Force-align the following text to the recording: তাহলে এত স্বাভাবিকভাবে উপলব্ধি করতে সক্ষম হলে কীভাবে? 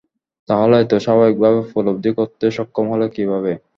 তাহলে 0.49 0.75
এত 0.79 0.93
স্বাভাবিকভাবে 1.05 1.57
উপলব্ধি 1.65 2.11
করতে 2.17 2.45
সক্ষম 2.57 2.85
হলে 2.93 3.05
কীভাবে? 3.15 3.51